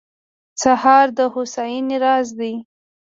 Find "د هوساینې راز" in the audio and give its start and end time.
1.17-2.27